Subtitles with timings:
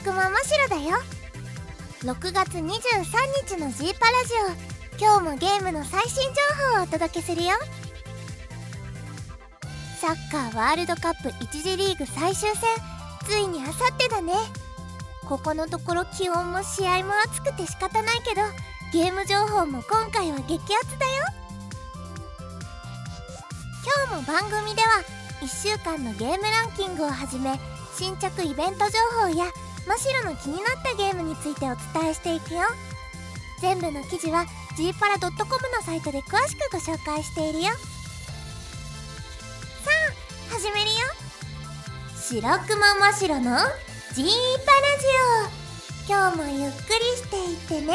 [0.00, 0.98] ーの白熊ましろだよ。
[2.00, 2.64] 6月23
[3.46, 4.34] 日の G パラジ
[4.96, 4.98] オ。
[4.98, 6.40] 今日もゲームの最新情
[6.74, 7.50] 報をお届けするよ。
[10.00, 12.60] サッカーワールドカップ1次リーグ最終戦。
[13.26, 14.32] ついにあさってだね。
[15.28, 18.42] ここのところ気温も試合も暑くて仕方ないけど
[18.92, 21.24] ゲーム情報も今回は激アツだよ。
[24.08, 25.04] 今日も番組では
[25.40, 27.60] 1週間のゲームランキングをはじめ
[27.96, 29.46] 新着イベント情報や
[29.90, 32.60] マシロの気になったゲームについてお伝えしていくよ。
[33.60, 37.64] 全部の記事は g パラ .com のサイトで詳しくご紹介しているよ。
[37.64, 37.72] さ
[40.48, 40.94] あ始めるよ。
[42.14, 43.50] 白熊ましろの
[44.14, 44.22] G
[44.64, 45.06] パラジ
[46.06, 46.14] オ。
[46.14, 47.94] 今日もゆっくりしていってね。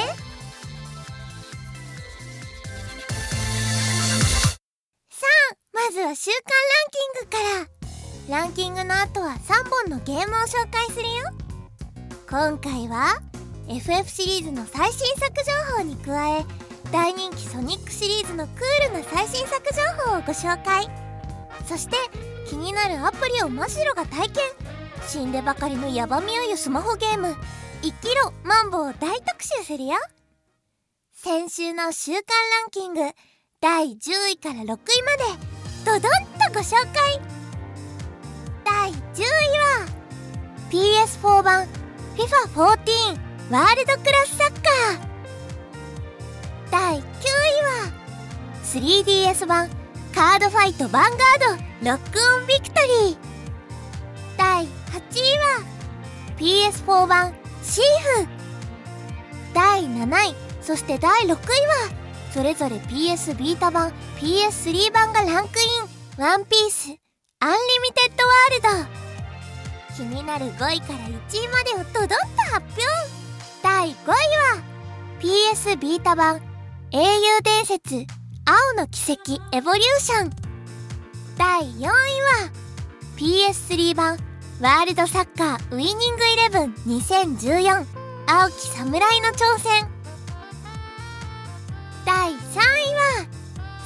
[5.12, 7.38] さあまずは週間ランキングか
[8.28, 8.42] ら。
[8.42, 11.45] ランキングの後は3本のゲームを紹介するよ。
[12.38, 13.22] 今回は
[13.70, 15.32] FF シリーズの最新作
[15.70, 16.46] 情報に加え
[16.92, 20.90] 大人気ソニックシリーズのクールな最新作情報をご紹介。
[21.66, 21.96] そして
[22.46, 24.44] 気になるアプリをマシロが体験。
[25.08, 27.34] 死んでばかりのヤバみあゆスマホゲーム
[27.82, 29.96] 「生きろマンボ」を大特集するよ。
[31.14, 33.00] 先週の週間ランキング
[33.62, 34.80] 第10位から6位まで
[35.86, 37.22] ドドンとご紹介。
[38.66, 39.26] 第10位
[39.58, 39.88] は
[40.70, 41.85] PS4 版
[42.16, 45.06] FIFA14 ワールドクラスサッカー。
[46.72, 47.92] 第9位は
[48.64, 49.70] 3DS 版
[50.14, 51.10] カードファイトヴァンガー
[51.84, 53.18] ドロックオンビクトリー。
[54.38, 54.70] 第8位
[55.40, 55.66] は
[56.38, 58.28] PS4 版シーフ。
[59.54, 61.38] 第7位そして第6位は
[62.32, 65.64] それぞれ PS Vita 版 PS3 版がランクイ
[66.20, 66.24] ン。
[66.24, 66.96] ワンピース
[67.42, 69.05] アンリミテッドワールド。
[69.96, 72.16] 気になる5位から1位までをドドンと
[72.52, 72.84] 発表。
[73.64, 74.62] 第5位は
[75.22, 76.42] PS ビータ版
[76.92, 78.06] 英雄伝説
[78.46, 80.32] 青の奇跡エボリューション。
[81.38, 81.92] 第4位は
[83.18, 84.18] PS3 版
[84.60, 87.86] ワールドサッカーウイニングイレブン2014
[88.28, 89.88] 青き侍の挑戦。
[92.06, 92.38] 第3位
[92.96, 93.28] は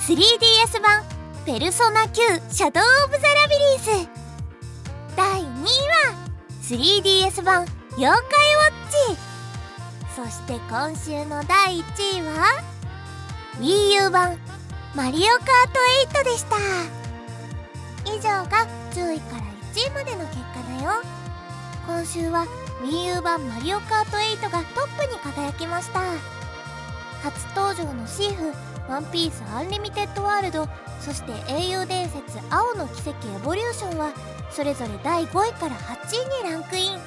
[0.07, 1.03] 3DS 版
[1.45, 4.18] ペルソナ9シャドウ・オブ・ザ・ラビリース。
[6.69, 7.65] 3DS 版
[7.97, 9.17] 妖怪ウォッチ。
[10.15, 12.61] そして今週の第1位は
[13.59, 14.37] WiiU 版
[14.93, 15.79] マリオカート
[16.21, 16.57] 8でした。
[18.05, 19.43] 以上が10位から
[19.73, 21.01] 1位までの結果だよ。
[21.87, 22.45] 今週は
[22.83, 26.01] Wii U 版マリオカート8がトップに輝きました。
[27.23, 28.53] 初登場のシーフ
[28.87, 30.67] ワンピースアンリミテッドワールド
[31.01, 34.13] そして英雄伝説碧の軌跡エボリューションは
[34.51, 36.99] それぞれ第5位から8位にランクイン。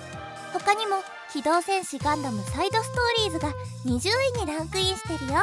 [0.52, 0.96] 他にも
[1.32, 3.52] 機動戦士ガンダムサイドストーリーズが
[3.86, 5.40] 20位にランクインしてるよ。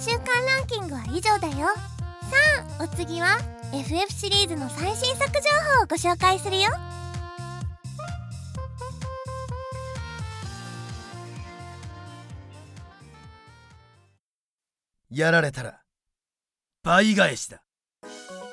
[0.00, 1.66] 週間ランキングは以上だよ。
[1.66, 2.36] さ
[2.78, 3.38] あお次は
[3.72, 6.70] FF シリーズの最新作情報をご紹介するよ。
[15.10, 15.80] やられたら
[16.82, 17.63] 倍返しだ。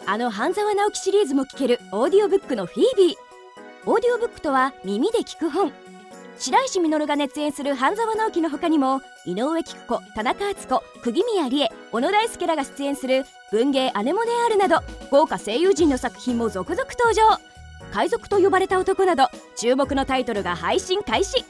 [0.08, 3.16] あの半沢直樹シリーズも聞けるオーディオブックのフィービー。
[3.86, 5.72] オーディオブックとは耳で聞く本。
[6.38, 14.80] 白石稔が熱演する半沢直樹の他にも井上喜久子田中敦子釘宮理恵小野大輔らが出演する文芸あねもね R など
[15.12, 17.22] 豪華声優陣の作品も続々登場。
[17.94, 21.46] 海賊と呼ばれた男など注目のタイトルが配信開始。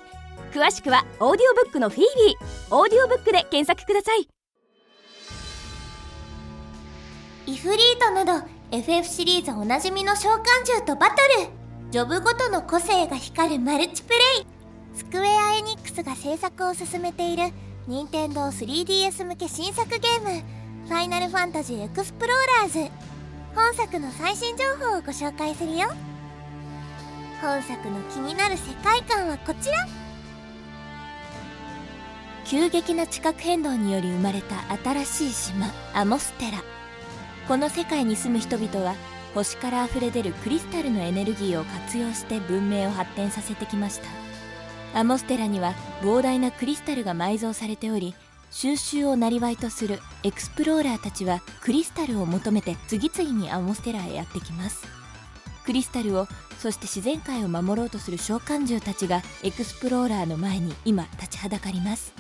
[0.54, 2.76] 詳しくはオーディオブックの FeBe。
[2.76, 4.41] オーディオブックで検索ください。
[7.52, 11.50] イフリートなど FF シリーズおなじみの召喚獣とバトル。
[11.92, 14.46] ジョブごとの個性が光るマルチプレイ。
[14.96, 17.52] スクウェア・エニックスが制作を進めている。
[17.88, 20.44] 任天堂 3DS 向け新作ゲーム
[20.88, 22.90] 「ファイナルファンタジーエクスプローラーズ」
[23.54, 25.90] 本作の最新情報をご紹介するよ。
[27.42, 29.76] 本作の気になる世界観はこちら。
[32.46, 34.56] 急激な地殻変動により生まれた
[35.04, 36.81] 新しい島アモステラ。
[37.48, 38.96] この世界に住む人々は
[39.34, 45.00] 星から溢れ出るクリスタルのエネルギーを活用して文明を発展させてきました。
[45.00, 48.14] アモステラには膨大なクリスタルが埋蔵されており
[48.52, 54.86] 収集を生業とするエクスプローラーたちはクリスタルを求めて次々にアモステラへやってきます。
[55.66, 56.28] クリスタルを
[56.58, 62.14] そして自然界を守ろうとする召喚獣たちがエクスプローラーの前に今立ちはだかります。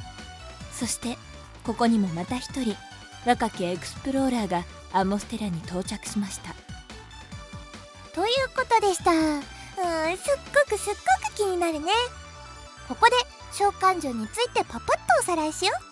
[0.72, 1.18] そして
[1.64, 2.76] ここにもまた一人
[3.26, 4.64] 若きエクスプローラーが
[4.94, 6.54] アモステラに到着しました。
[8.14, 9.12] ということでした。
[9.12, 11.92] うんすっごくすっごく気になるね。
[12.88, 13.16] ここで
[13.54, 14.86] 召喚獣についてパパッと
[15.20, 15.92] おさらいしよう。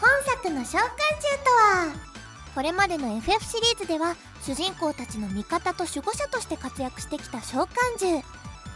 [0.00, 2.10] 本作の召喚獣とは
[2.54, 7.68] これまでの FF シリーズでは主人公たちの味方と守護者として活躍してきた召喚
[7.98, 8.22] 獣。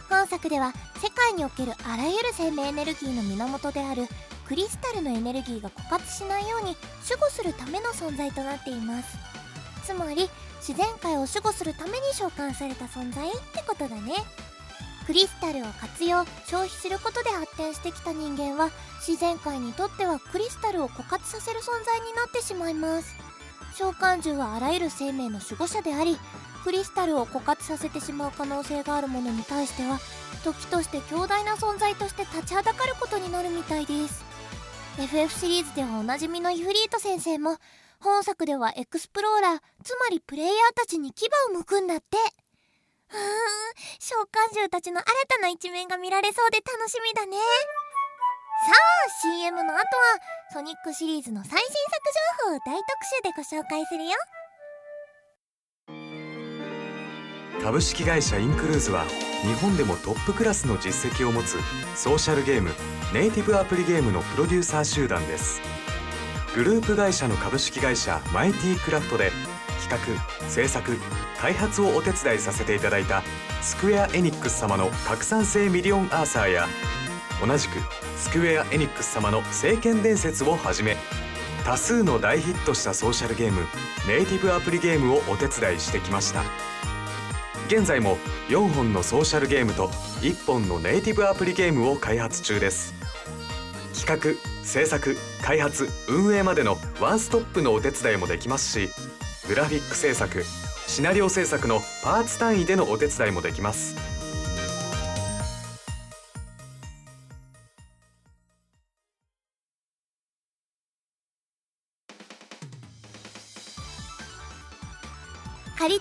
[0.09, 4.07] 本作では世界におけるあらゆる生命エネルギーの源である
[4.47, 6.77] クリスタルのエネルギーが枯渇しないように
[7.07, 9.17] 守護するための存在となっています。
[9.83, 14.13] つまり自然界を守護するために召喚された存在ってことだね。
[15.05, 18.71] クリスタルを活用消費することで発展してきた人間は
[19.05, 23.15] 自然界にとってはクリスタルを枯渇させる存在になってしまいます。
[23.75, 26.17] 召喚獣はあらゆる生命の守護者であり
[26.63, 29.99] クリスタルを枯渇させてしまう可能性があるものに対しては
[30.43, 34.34] 時として強大な存在として立ちはだかることになるみたいです。
[34.97, 37.57] FF シリーズではおなじみのイフリート先生も
[37.99, 42.17] 本作ではエクスプローラーつまりプレイヤーたちに牙を向くんだって。
[43.11, 43.19] うーん
[43.99, 47.35] 召喚獣たちの新たな一面が見られそうで楽しみだね。
[47.37, 47.43] さ
[48.71, 49.83] あ CM の後は
[50.53, 51.73] ソニックシリーズの最新作
[52.45, 54.11] 情報を大特集でご紹介するよ。
[57.65, 59.05] 株式会社インクルーズは
[59.41, 61.57] 日本でもトップクラスの実績を持つ
[61.95, 62.69] ソーシャルゲーム
[63.11, 65.61] ネイティブアプリゲームのプロデューサー集団です。
[66.53, 69.31] グループ会社の株式会社マイティクラフトで
[69.81, 70.95] 企画制作
[71.39, 73.23] 開発をお手伝いさせていただいた
[73.63, 76.67] スクエア・エニックス様の拡散性ミリオンアーサーや
[77.43, 77.79] 同じく
[78.15, 80.97] スクエア・エニックス様の聖剣伝説をはじめ
[81.63, 83.61] 多数の大ヒットしたソーシャルゲーム
[84.07, 86.74] ネイティブアプリゲームをお手伝いしてきました。
[87.67, 88.17] 現在も
[88.49, 89.87] 4本のソーシャルゲームと
[90.21, 92.93] 1本のネイティブアプリゲームを開発中です。
[93.95, 98.89] 企画制作開発運営までのワンストップのお手伝いもできますし
[99.47, 100.43] グラフィック制作
[100.85, 104.14] シナリオ制作のパーツ単位でのお手伝いもできます。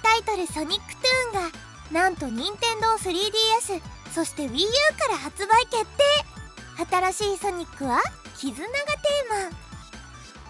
[0.05, 1.59] タイトル「ソニックトゥーン」が
[1.91, 3.81] なんと任天堂 3DS
[4.15, 4.67] そして WiiU
[4.99, 6.05] から発売決定。
[6.91, 8.01] 新しいソニックは
[8.39, 9.57] 「絆」がテーマ。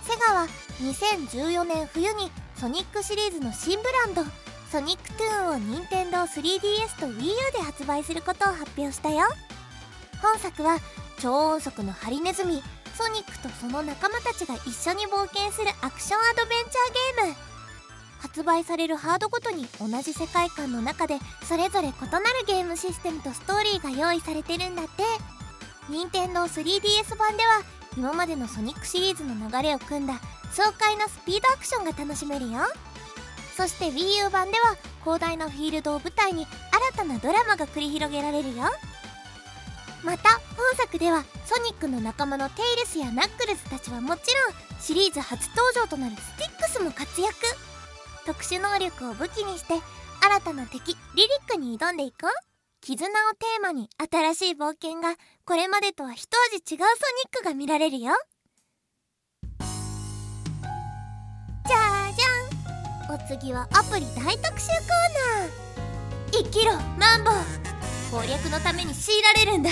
[0.06, 0.48] セガは
[0.80, 4.24] 2014年冬にソニックシリーズの新ブランド
[4.70, 9.26] ソニックトゥーンを任天堂 3DS と WiiU で発売することを発表したよ。
[10.20, 10.78] 本作は
[11.20, 12.62] 超音速のハリネズミ
[12.96, 17.53] ソニックとその仲間たちが一緒に冒険するアクションアドベンチャーゲーム。
[18.34, 25.04] 発売されるハードごとに同じ世界観の中でそれぞれ異なるゲームシステムとストーリーが用意されてるんだって。
[25.88, 27.62] 任天堂 3DS 版では
[27.96, 30.14] 今までのソニックシリーズの流れを汲んだ
[30.50, 32.58] 爽快なスピードアクションが楽しめるよ。
[33.56, 36.44] そして WiiU 版では広大なフィールドを舞台に
[36.92, 38.64] 新たなドラマが繰り広げられるよ。
[40.02, 47.36] また本作ではソニックの仲間のテイルスやナックルズたちはもちろんシリーズ初登場となるスティックスも活躍。
[48.24, 49.74] 特殊能力を武器にして
[50.20, 52.30] 新たな敵リリックに挑んでいこう。
[52.80, 55.14] 絆をテーマに新しい冒険が
[55.46, 56.84] これまでとは一味違うソニッ
[57.38, 58.12] クが見られるよ。
[61.66, 63.14] じゃじゃん。
[63.14, 64.88] お次はアプリ大特集コー
[65.40, 66.44] ナー。
[66.44, 67.34] 生きろマンボウ。
[68.10, 69.70] 攻略のために強いられるんだ。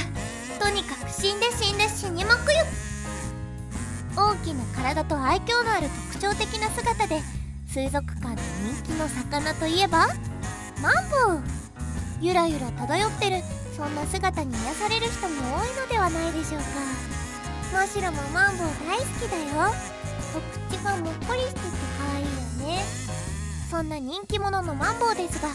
[0.62, 2.61] とにかく死んで死んで死にまくよ
[4.16, 7.21] 大きな体と愛嬌のある特徴的な姿で
[7.73, 8.43] 水族館で
[8.85, 10.09] 人気の魚といえば
[10.83, 10.93] マン
[11.31, 11.43] ボウ。
[12.21, 13.37] ゆらゆら漂ってる
[13.75, 16.67] そんな姿に癒される人も多いのではないでしょうか。
[17.73, 19.73] マシロもマンボウ大好きだよ。
[20.37, 21.61] お口がもっこりしてて
[21.99, 22.85] 可愛いよね。
[23.71, 25.49] そんな人気者のマンボウですが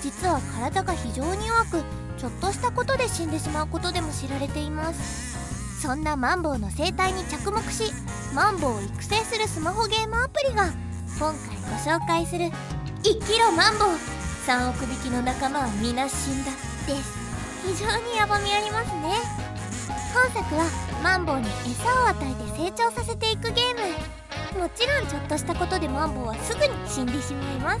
[0.00, 1.82] 実は体が非常に弱く
[2.18, 5.82] ちょっとしたことで死んでしまうことでも知られています。
[5.82, 7.92] そんなマンボウの生態に着目し
[8.32, 10.72] マンボウを育成するスマホゲームアプリが
[11.16, 11.38] 今回
[11.94, 12.50] ご紹介する
[13.04, 13.88] 「生きろマンボウ。
[14.46, 16.50] 3億匹の仲間は皆死んだ」
[16.86, 17.14] です。
[17.64, 19.22] 非常にヤバみありますね。
[20.12, 20.64] 本作は
[21.04, 24.60] マンボウに餌を与えて成長させていくゲーム。
[24.60, 27.80] もちろんちょっとしたことでマンボウはすぐに死んでしまいます。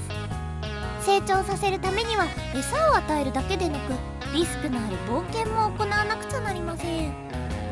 [1.04, 3.92] 成長させるためには餌を与えるだけでなく
[4.32, 7.12] リスクのある冒険も行わなくちゃなりません。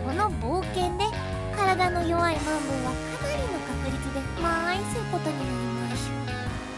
[0.04, 1.04] この冒険で
[1.56, 5.50] 体の弱いマンボウはかなりの確率でマーイすることになり
[5.90, 6.10] ます。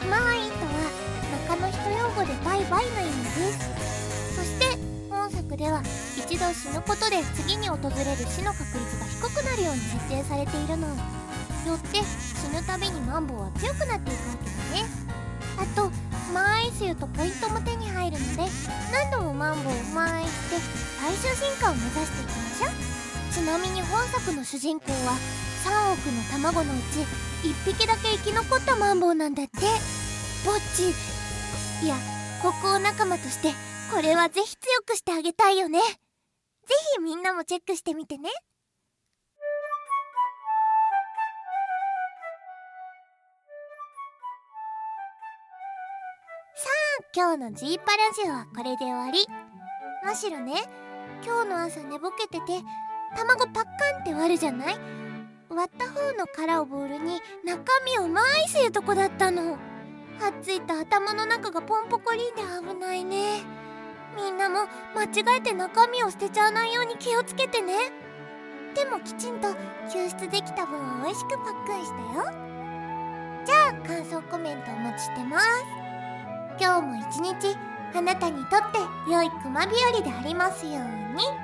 [0.09, 0.89] マーイとは
[1.49, 4.79] 中の人用語でバイバイの意味ですそして
[5.11, 5.83] 本作では
[6.17, 10.89] 一度死ぬことで次に訪れる死の確率が低くなるように設定されているの。
[10.89, 14.89] よって死ぬたびにマンボウは強くなっていくわけだね。
[15.59, 15.91] あと
[16.33, 18.43] マーイスとポイントも手に入るので
[18.93, 20.57] 何度もマンボウを回して
[21.01, 23.33] 最終進化を目指していきましょう。
[23.33, 25.17] ちなみに本作の主人公は
[25.65, 27.01] 3億の卵のうち
[27.49, 29.53] 1匹だけ生き残ったマンボウなんだって。
[30.45, 30.91] ぼっち
[31.83, 31.97] いや
[32.43, 33.49] 国王仲間として
[33.91, 35.81] これはぜひ強くしてあげたいよね。
[35.81, 35.87] ぜ
[36.97, 38.29] ひみんなもチェックしてみてね。
[46.57, 46.69] さ
[47.01, 49.27] あ今日のジーパラジオはこれで終わり。
[50.05, 50.53] むしろね
[51.25, 52.61] 今日の朝寝ぼけてて
[53.17, 55.04] 卵パッカンって割るじゃない？
[55.55, 59.53] 割った方の殻をボウルに中身を回すいうとこだったの。
[59.53, 59.59] は
[60.31, 63.43] っついた頭の中がポンポコリンで危ないね。
[64.17, 67.75] みんなも間違えて中身を捨てちゃわないように気をつけてね。
[68.75, 69.49] でもきちんと
[69.93, 72.45] 救出できた分は美味しくパックンしたよ。
[73.45, 75.47] じゃあ感想コメントお待ちしてます。
[76.61, 77.57] 今日も一日
[77.97, 78.79] あなたにとって
[79.11, 80.75] 良い熊日和でありますよう
[81.15, 81.44] に。